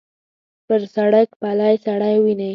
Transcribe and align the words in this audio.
پر 0.67 0.81
سړک 0.95 1.29
پلی 1.41 1.75
سړی 1.85 2.15
وینې. 2.23 2.49